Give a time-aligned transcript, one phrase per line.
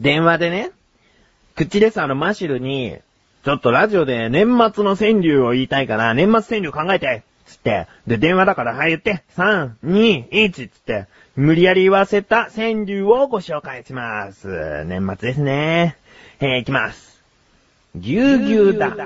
[0.00, 0.70] 電話でね、
[1.56, 2.96] 口でさ、あの、マシルに、
[3.44, 14.84] ちょっとラジオで年末の川柳を言いたいから、年末川柳考えてつって、で、電話だから、はい言って、3、2、1つって、無理やり言わせた川柳をご紹介します。
[14.86, 15.96] 年末ですね。
[16.40, 17.22] えー、いきます。
[17.94, 18.96] ぎゅうぎゅうだ。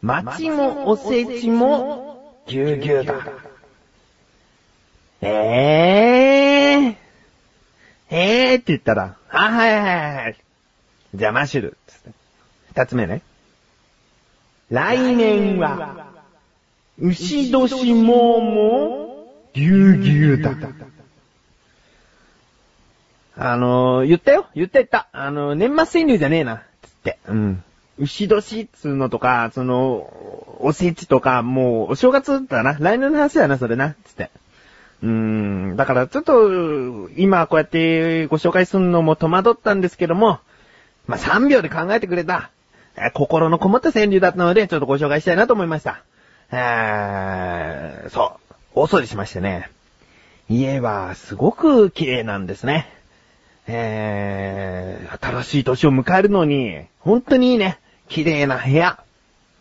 [0.00, 3.14] 餅もおせちもぎゅうぎゅうだ。
[5.20, 6.45] えー。
[8.10, 10.36] えーって言ったら、あ、はいはいはい。
[11.14, 11.76] じゃあマシュル。
[11.86, 12.10] つって。
[12.68, 13.22] 二つ目ね。
[14.70, 16.06] 来年は、
[16.98, 20.52] 牛年もも、ぎゅうぎゅうだ。
[23.38, 25.08] あのー、言ったよ言った言った。
[25.12, 26.62] あのー、年末川柳じゃねえな。
[26.82, 27.18] つって。
[27.28, 27.62] うん。
[27.98, 30.10] 牛年っつうのとか、その、
[30.60, 32.76] おせちとか、もう、お正月だな。
[32.78, 33.94] 来年の話だな、それな。
[34.04, 34.30] つって。
[35.06, 35.76] うん。
[35.76, 40.40] だからちょっと、今こうやってご紹介するのも戸惑ったんですけども、
[41.06, 42.50] まあ、3秒で考えてくれた、
[43.14, 46.02] 心のこもった川柳だったので、ちょっとご紹介したいなと思いました。
[46.50, 48.54] えー、そう。
[48.74, 49.70] 大掃除しましてね。
[50.48, 52.92] 家はすごく綺麗なんですね。
[53.68, 57.78] えー、新しい年を迎えるのに、本当にいいね。
[58.08, 58.98] 綺麗な部屋。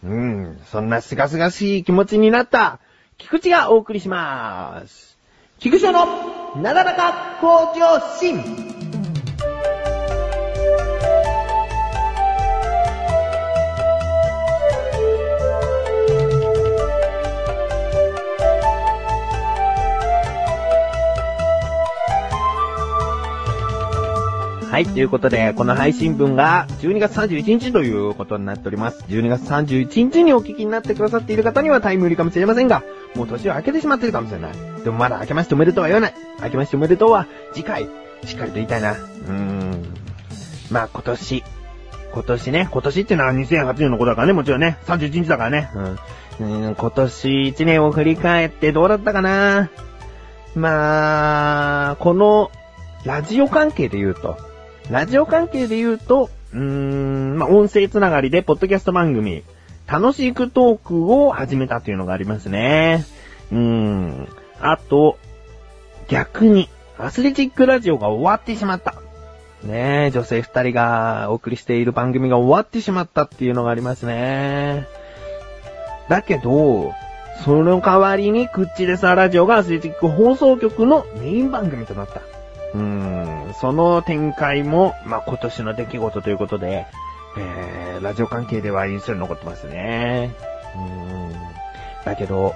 [0.03, 2.79] うん、そんなすがすがしい気持ちになった、
[3.17, 5.14] 菊池がお送りしまーす。
[5.59, 6.05] 菊池の
[6.61, 8.84] なだらか向上心。
[24.75, 29.05] はい、ということで、この配信分が12月31日ということになっております。
[29.07, 32.83] 12月31日にお聞きになってくださっている方にはタイムリーかもしれませんが、
[33.15, 34.53] もう年を明けてしまってるかもしれない。
[34.83, 36.13] でもまだ明けましておめでとうは言わない。
[36.43, 37.87] 明けましておめでとうは次回、
[38.25, 38.91] しっかりと言いたいな。
[38.91, 39.85] うーん。
[40.69, 41.43] まあ今年、
[42.11, 45.69] 今年ね、今年っていうのは2008年のことだからね、もちろんね、31日だからね。
[45.73, 46.65] うん。
[46.65, 49.69] うん今年1年を振り返ってどうだったかな
[50.53, 52.51] まあ、この、
[53.05, 54.53] ラジオ関係で言うと、
[54.89, 59.43] ラジオ関係で言うと、うーん、まあ、音声つながりで、ポッドキャスト番組、
[59.87, 63.05] 楽しくトークを始めたというのがありますね。
[63.51, 64.27] うーん。
[64.59, 65.17] あと、
[66.07, 68.95] 逆に、アスレチックラジオが終わってしまった。
[69.63, 74.87] ねえ、女性二人がお送りしている番組が終わってしまったっていうのがありますね。
[76.09, 76.93] だけど、
[77.43, 82.34] その代わりに、クッチレサラジオがアスレチック放送局のメイン番組となった。
[82.75, 86.85] うん、その展開も、まあ、今年の出来事ということで、
[87.37, 90.31] えー、ラジオ関係では印象に残ってますね。
[90.75, 91.33] うん。
[92.03, 92.53] だけど、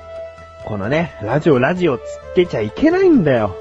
[0.65, 2.03] このね、ラジオラジオつっ
[2.35, 3.55] てちゃいけないんだよ。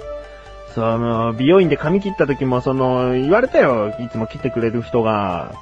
[0.74, 3.94] その、美容院で髪切った時も、その、言われたよ。
[4.00, 5.54] いつも切ってくれる人が、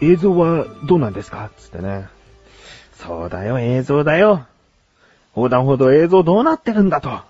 [0.00, 1.50] 映像はどうなんですか？
[1.58, 2.06] つってね。
[2.94, 4.46] そうだよ、映像だよ。
[5.36, 7.20] 横断歩道映像どうなってるんだと。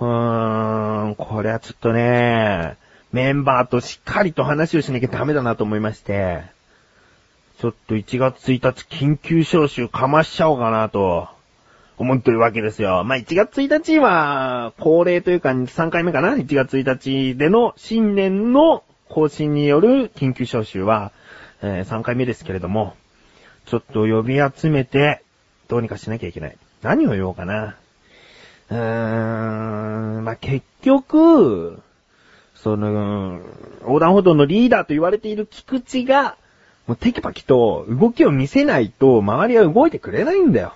[0.00, 2.76] うーん、これはちょっとね、
[3.12, 6.42] メンバーとしっかりと話をしなきゃダメだなと思いまして、
[7.58, 11.28] ちょっと1月1日緊急招集かましちゃおうかなと、
[11.98, 13.04] 思ってるわけですよ。
[13.04, 21.12] まあ、1月1日は、恒例というか3回目かな ?1 月1日での新年の更新による緊急招集は、
[21.62, 22.94] えー、3回目ですけれども、
[23.64, 25.22] ちょっと呼び集めて、
[25.68, 26.56] どうにかしなきゃいけない。
[26.82, 27.76] 何を言おうかな？
[28.70, 31.80] うーん、まあ、結局、
[32.54, 33.40] その、
[33.82, 36.36] 横断歩道のリーダーと言われている菊池が、
[36.86, 40.72] もうテキパキと動きを見せないと周りは動いてくれないんだよ。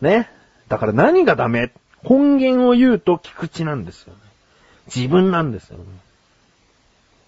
[0.00, 0.30] ね。
[0.68, 1.72] だから何がダメ？
[2.02, 4.18] 根源を言うと菊池なんですよ、ね。
[4.94, 5.84] 自分なんですよ、ね。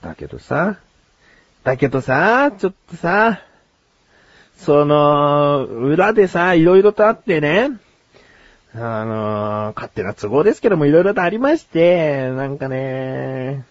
[0.02, 0.76] だけどさ、
[1.64, 3.40] だけどさ、ちょっとさ、
[4.58, 7.70] その、裏でさ、いろいろとあってね、
[8.78, 13.64] あのー、勝手な都合ですけども、いろいろとありまして、なんかね、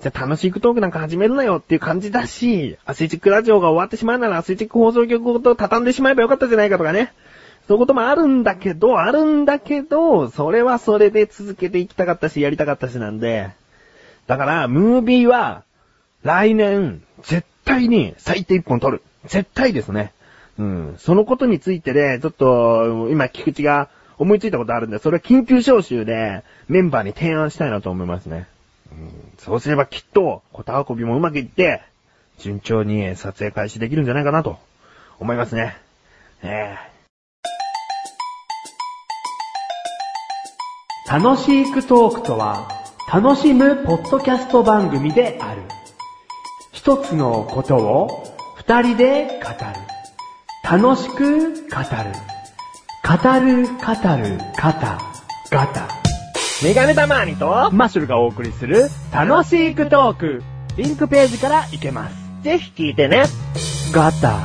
[0.00, 7.12] じゃあ楽しいトークなんか始めるなよっていう感じだし、アスレチックラジオが終わってしまうならアスレチック放送局ごと畳んでしまえばよかったじゃないかとかね。
[7.68, 13.50] そういうこともあるんだけど、あるんだけど、それはそれで続けていきたかったし、やりたかったしなんで。
[14.26, 15.62] だから、ムービーは、
[16.24, 19.02] 来年、絶対に最低一本撮る。
[19.26, 20.12] 絶対ですね。
[20.58, 20.94] うん。
[20.98, 23.88] そのことについてで、ちょっと、今、菊池が
[24.18, 28.46] 思いついたことあるんで、それは緊急招集でメンバーに提案したいなと思いますね。
[28.90, 31.82] うん、そうすればきっと、タ運びもうまくいって、
[32.38, 34.58] 順調に撮影開始できるんじゃないかなと
[35.18, 35.76] 思いますね。
[36.42, 42.68] えー、楽しいクトークとは、
[43.12, 45.62] 楽しむポッドキャスト番組である。
[46.72, 48.24] 一つのことを
[48.56, 49.92] 二人で語る。
[50.64, 52.31] 楽しく語る。
[53.04, 53.72] 語る、語
[54.16, 54.98] る、方、
[55.50, 55.88] ガタ。
[56.62, 60.42] メガネたまーにと、マッシュルがお送りする楽しくトーク。
[60.76, 62.16] リンクページから行けます。
[62.44, 63.24] ぜひ聞いてね。
[63.92, 64.38] ガタ。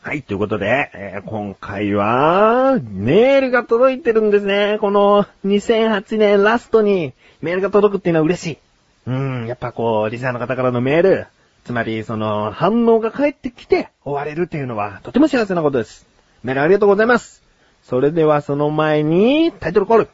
[0.00, 4.78] はい、ということで、えー今回は、メールが届いてるんですね。
[4.80, 8.58] この2008年ラストにメールが届くっていうのは嬉しい。
[9.06, 11.26] うん、やっぱこう、リスナーの方からのメール、
[11.66, 16.06] つまりその反応が返ってきて終われるっていうのはとても幸せなことです。
[16.44, 17.42] メールありがとうございます。
[17.82, 20.08] それではその前に、タイトルコール。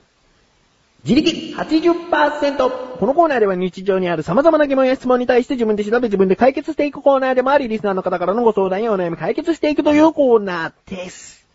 [1.04, 11.46] 自力80%このコーナーでは日常にある様々な疑問や質問に対して自分で調べ自分で解決していくコーナーでもあり、リスナーの方からのご相談やお悩み解決していくというコーナーです。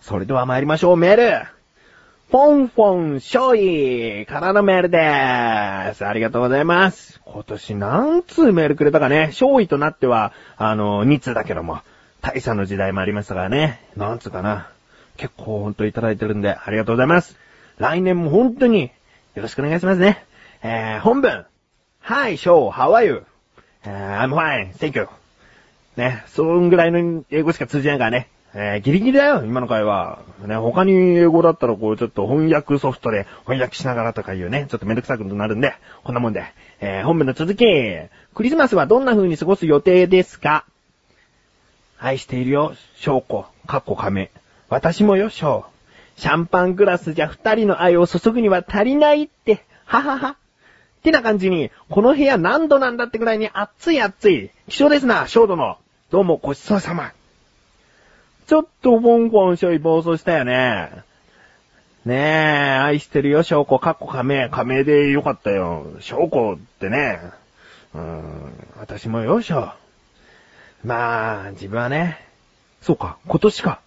[0.00, 1.61] それでは参りましょう、メール。
[2.32, 6.06] フォンフォンショイからのメールでーす。
[6.06, 7.20] ありがとうございます。
[7.26, 9.26] 今年何通メールくれたかね。
[9.26, 11.82] 勝位となっては、あの、2通だけども、
[12.22, 13.82] 大差の時代もありましたからね。
[13.96, 14.70] 何通かな。
[15.18, 17.36] 結構ほんといただいてるんで、ありがとうございます。
[17.76, 18.90] 来年も本当に、
[19.34, 20.24] よろしくお願いしますね。
[20.62, 21.44] えー、本文。
[22.00, 23.26] Hi, Show, how are you?
[23.84, 25.06] えー I'm fine, thank you.
[25.96, 28.30] ね、そんぐらいの英語しか通じないからね。
[28.54, 30.18] えー、ギリギリだよ、今の会話。
[30.46, 36.44] ね、他に英語だったらこう、ちょっと翻訳ソフトで翻訳しながらとかいうね、ちょっとめんどくさくなるんで、こんなもんで。
[36.80, 37.64] えー、本文の続き。
[38.34, 40.66] クリスマスはどんな風に過ごす予定ですか？
[41.98, 44.30] 愛しているよ、翔子、かっこ亀。
[44.68, 45.64] 私もよ、翔。
[46.16, 50.28] シャンパングラスじゃ二人の愛を注ぐには足りないって、ははは。
[50.30, 50.36] っ
[51.02, 54.50] てな感じに、この部屋何度なんだってぐらいに暑い暑い。
[54.68, 55.78] 気象ですな、翔殿。
[56.10, 57.12] どうもごちそうさま。
[58.46, 60.90] ちょっとボンコンしょい暴走したよね。
[62.04, 64.48] ねえ、愛してるよ、翔子、かっこ亀。
[64.50, 65.86] 亀でよかったよ。
[66.00, 67.20] 翔子ってね。
[67.94, 69.72] うーん、私もよ、翔。
[70.84, 72.18] まあ、自分はね、
[72.80, 73.80] そうか、今年か。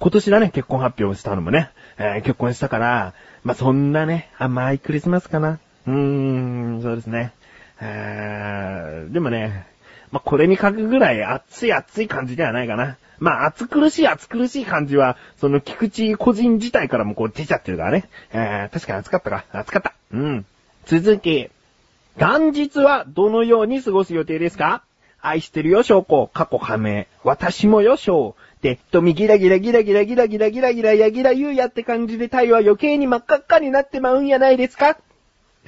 [0.00, 1.70] 今年だね、結婚発表したのもね。
[1.98, 3.14] えー結婚したから、
[3.44, 5.60] まあそんなね、甘いクリスマスかな。
[5.86, 7.32] うーん、そうですね。
[7.80, 9.66] えーでもね、
[10.12, 12.96] まあこれに書くぐらい熱い熱い感じではないかな。
[13.18, 18.08] まあ暑苦しい暑苦しい感じは、その菊池個人自体からもこう出ちゃってるからね。
[18.32, 19.44] えー確かに暑かったか。
[19.52, 19.94] 暑かった。
[20.12, 20.46] うん。
[20.86, 21.50] 続き。
[22.16, 24.82] 元日はどのように過ごす予定ですか？
[25.22, 27.06] 愛してるよ、翔子、過去仮名。
[27.22, 28.36] 私もよ、翔。
[28.62, 34.96] で、とみギラギラギラギラギラギラギラギラやギラ言うやって感じで太陽は余計に真っ赤っかになってまうんやないですか？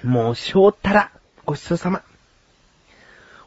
[0.03, 1.11] もう、翔ったら、
[1.45, 2.03] ごちそうさま。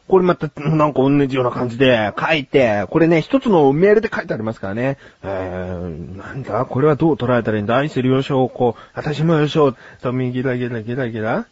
[0.08, 4.98] これまた、なんか同じような感じで書いて、これね、一つのメールで書いてありますからね。
[5.24, 6.64] えー、なんだ？
[6.64, 7.76] これはどう捉えたらいいんだ？
[7.76, 8.76] 愛するよ、翔子。
[8.94, 9.74] 私もよ、翔。
[10.02, 11.46] とみギラギラギラギラ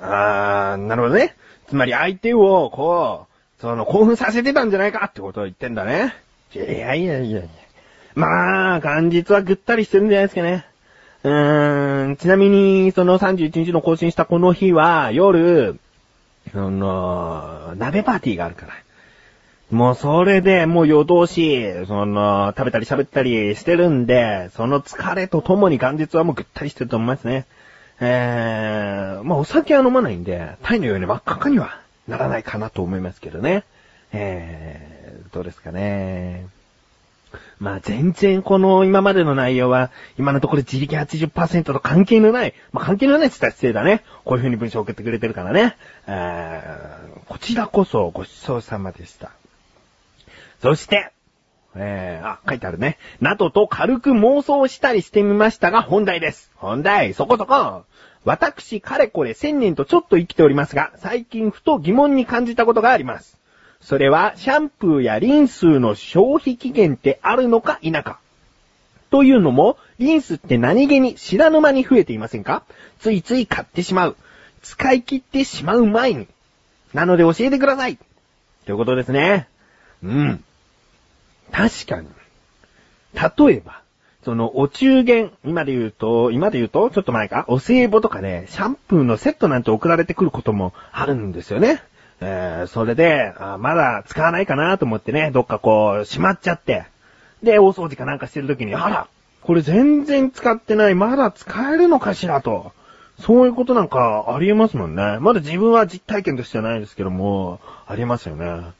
[0.00, 1.36] あー、なるほどね。
[1.68, 3.26] つまり相手を、こ
[3.58, 6.14] う、その、興奮させてたんじゃないかってことを言ってんだね。
[6.54, 7.42] いやいやいやいや。
[8.14, 10.64] まあ、元日はぐったりしてるんじゃないですかね。
[11.24, 15.78] うーん、ちなみに、その31日の更新したこの日は、夜、
[16.52, 18.72] その、鍋パーティーがあるから。
[19.70, 27.46] もうそれでもう夜通し、その、食べたり喋ったりしてるんで、その疲れとともに元日はもうぐったりしてると思いますね。
[28.00, 33.64] えー、まあお酒は飲まないんで、タイのように真っ赤かにはならないかなと思いますけどね。
[34.12, 36.46] えー、どうですかね。
[37.58, 44.04] まあ全然この今までの内容は、今のところ自力80%と関係のない、まあ関係のないって言ったら失礼だね。
[44.24, 45.76] こういう風に文章を送ってくれてるからね。
[46.06, 49.30] えー、こちらこそごちそうさまでした。
[50.60, 51.12] そして、
[51.74, 52.98] えー、あ、書いてあるね。
[53.20, 56.50] などと軽く妄想したりしてみましたが、本題です。
[56.56, 57.84] 本題、そこそこ。
[58.24, 63.38] 私、かれこれ千年とちょっと生きておりますが、最近ふと疑問に感じたことがあります。
[63.80, 68.18] それは、シャンプーやリンスの消費期限ってあるのか否か。
[69.10, 72.64] というのも、リンスって何気に知らぬ間に増えていませんか？
[72.98, 74.16] ついつい買ってしまう。
[74.62, 76.26] 使い切ってしまう前に。
[76.92, 77.98] なので教えてください。
[78.64, 79.48] ということですね。
[80.02, 80.44] うん。
[81.52, 82.08] 確かに。
[83.14, 83.80] 例えば、
[84.24, 91.80] そのお中元、今で言うと、今で言うと、ちょっと前か、お歳暮とかね、シャンプーのセットなんて送られてくることもあるんですよね。
[92.20, 96.86] えー、それで、あまだ使わないかなと思ってね、どっかこう、しまっちゃって。
[97.42, 99.08] で、大掃除かなんかしてる時に、あら、
[99.42, 102.72] これ全然使ってない、まだ使えるのかしらと。
[103.20, 105.18] そういうことなんかありえますもんね。
[105.20, 108.72] まだ自分は実体験としてはないですけども、ありますよね。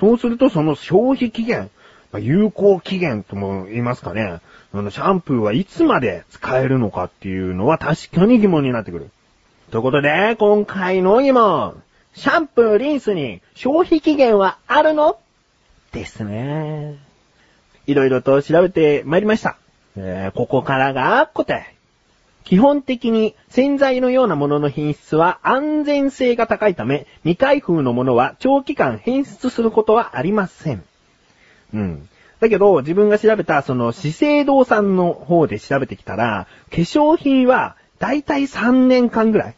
[0.00, 1.70] そうするとその消費期限、
[2.10, 4.40] まあ有効期限とも言いますかね。
[4.72, 9.10] あのシャンプーはいつまで使えるのかっていうのは確かに疑問になってくる。
[9.70, 11.82] ということで、今回の疑問。
[12.14, 15.18] シャンプー、リンスに消費期限はあるの？
[15.92, 16.96] ですね。
[17.86, 19.56] いろいろと調べてまいりました。
[19.96, 21.74] えー、ここからが答え。
[22.44, 30.84] 基本的に洗剤のようなものの品質は安全性が高いため、未開封のものは長期間変質することはありません。
[31.72, 32.08] うん。
[32.40, 39.54] だけど、自分が調べた、その、資生堂さんの方で調べてきたら、化粧品は、だいたい3年間ぐらい。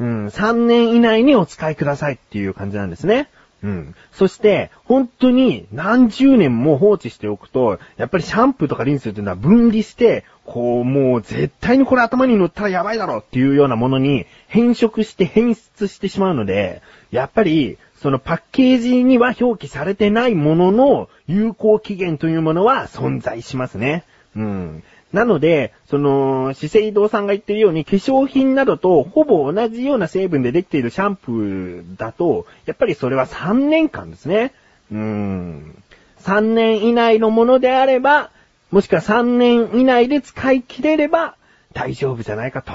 [0.00, 3.28] うん、3年以内にお使いくださいっていう感じなんですね。
[3.64, 3.94] うん。
[4.12, 24.04] そして、本当に何十年も放置しておくと、やっぱりシャンプーとかリンスっていうのは分離して、こう、もう絶対にこれ頭に乗ったらやばいだろっていうようなものに変色して変質してしまうので、やっぱり、そのパッケージには表記されてないものの有効期限というものは存在しますね。
[24.36, 24.82] うん。
[25.14, 34.52] なので、その、資生堂さんが言ってるように化粧品などとほぼ同じような成分でできているシャンプーだと、やっぱりそれは3年間ですね。
[34.90, 35.82] うーん。
[36.22, 38.30] 3年以内のものであれば、
[38.72, 41.36] もしくは3年以内で使い切れれば
[41.74, 42.72] 大丈夫じゃないかと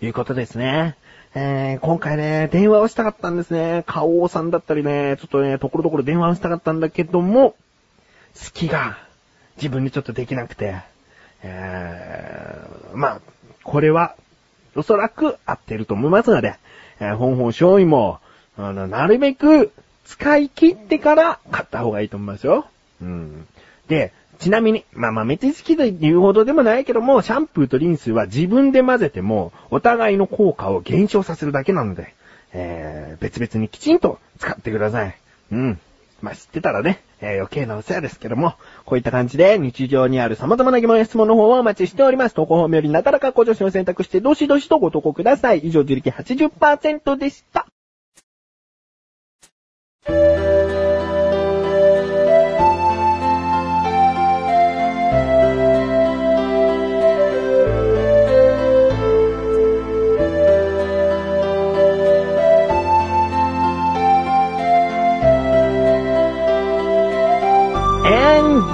[0.00, 0.94] いうことですね。
[1.34, 3.82] えー、今回ね、電話をしたかったんですね。
[3.88, 7.56] 花王さんだったりね、ちょっとね、ところどころ電話をしたかったんだけども、
[8.40, 8.96] 好きが
[9.56, 10.93] 自分にちょっとできなくて、
[11.44, 13.20] えー、まあ、
[13.62, 14.16] これは、
[14.74, 16.56] おそらく合ってると思いますので、
[16.98, 18.18] えー、本本勝利も、
[18.56, 19.72] あの、なるべく
[20.04, 22.66] 使い切ってから買った方がいいと思いますよ。
[23.00, 23.46] うん。
[23.88, 32.14] で、ちなみに、まあまあ、めっちゃ好きと言うほどでもないけども、シャンプーとリンスは自分で混ぜても、お互いの効果を減少させるだけなので、
[32.52, 35.16] えー、別々にきちんと使ってください。
[35.52, 35.80] うん。
[36.24, 38.54] まあ、知ってたらね、えー、余計なお世話ですけども、
[38.84, 42.34] こういった感じで日常にある様々な疑問や質問の方をお待ちしております。
[42.34, 45.58] 投稿本よりなだらかご助手を選択して、どしどしとご投稿ください。
[45.60, 47.66] 以上、自力80%でした。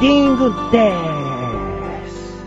[0.01, 2.45] ディングでーす。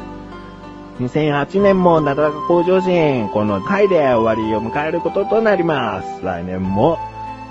[0.99, 6.23] 2008年もなだらか向上心、この回で終わりを迎えることとなります。
[6.23, 6.97] 来年も、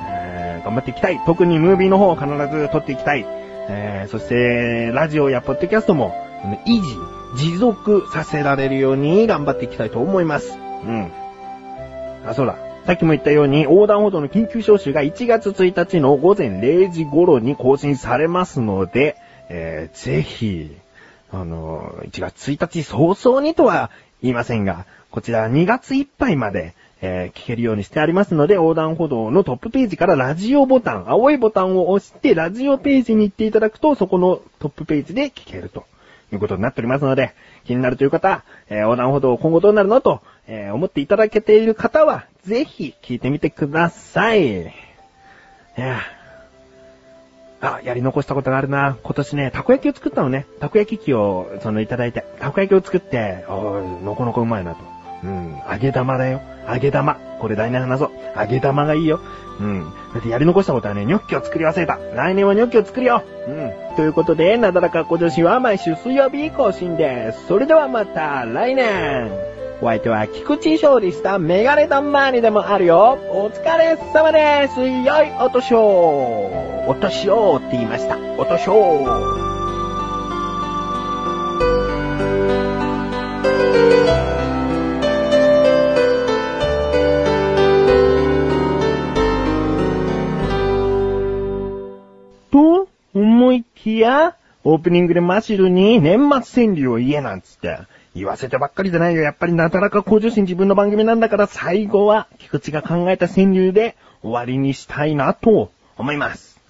[0.09, 1.21] えー、頑張っていきたい。
[1.25, 3.25] 特にムービーの方を必ず撮っていきたい。
[3.69, 6.13] えー、そして、ラジオやポッドキャストも、
[6.67, 6.83] 維
[7.37, 10.59] 持、持続させられるように頑張っていきたいと思います。
[10.85, 11.13] うん。
[12.27, 12.57] あ、そうだ。
[12.87, 19.17] さっきも言ったように、横断歩道の緊急招集が1月1日の午前0時頃に更新されますので、
[19.49, 20.77] えー、ぜひ、
[21.31, 23.91] あの、1月1日早々にとは
[24.23, 35.85] 言いませんが、こちら2月いっぱいまで、えー、聞けるようにしてありますので、横断歩道のトップページからラジオボタン、青いボタンを押して、ラジオページに行っていただくと、そこのトップページで聞けると
[36.33, 37.35] いうことになっておりますので、
[37.65, 44.63] 気になるという方、えー、横断歩道今後どうなるのと、えー、思っていただけている方は、ぜひ聞いてみてください。
[44.63, 44.71] い
[45.77, 46.01] や
[47.63, 48.99] あ、やり残したことがあるな。
[49.03, 50.47] 今年ね、たこ焼きを作ったのね。
[50.59, 52.25] たこ焼き器を、その、いただいて。
[52.41, 54.79] たこ焼きを作って、おい、のこのこうまいなと。
[55.23, 56.41] うん、揚げ玉だよ。
[56.69, 57.15] 揚げ玉。
[57.39, 58.11] これ来年話そう。
[58.37, 59.21] 揚げ玉がいいよ。
[59.61, 59.93] うん。
[60.13, 61.99] だってやり残したことはね、ニョッキを作り忘れた。
[62.17, 63.23] 来年はニョッキを作るよ。
[63.47, 63.97] うん。
[63.97, 67.47] ということで、なだらか小女子は毎週水曜日更新です。
[67.47, 69.52] それではまた来年。
[69.83, 73.19] お相手は菊池勝利したメガネタンマーニでもあるよ。
[73.31, 74.81] お疲れ様です。
[74.81, 76.87] 良いお年を。
[76.87, 78.17] お年をって言いました。
[78.39, 79.05] お年を。
[92.53, 97.81] と、思いきや、オープニングでマシルに年末川柳を言えなんつって、
[98.15, 99.23] 言わせてばっかりじゃないよ。
[99.23, 106.61] やっぱりなだらか向上心自分の番組なんだから最後は菊池が考えた川柳で終わりにしたいなと思います。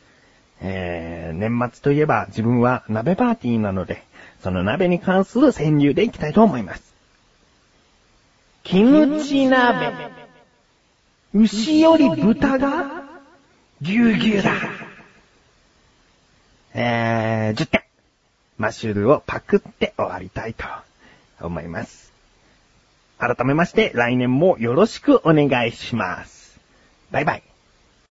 [0.61, 4.04] えー、年末といえば自分は鍋パーティーなので、
[4.42, 6.94] その鍋に関する川柳でいきたいと思います。
[8.62, 9.92] キムチ鍋。
[11.34, 13.02] 牛より豚が
[13.80, 14.52] ぎゅうぎゅうだ。
[16.75, 17.82] えー、10点。
[18.58, 20.64] マッシュルをパクって終わりたいと
[21.46, 22.12] 思います。
[23.18, 26.58] 改めまして来年もよろしくお願いします。
[27.11, 27.51] バイバイ。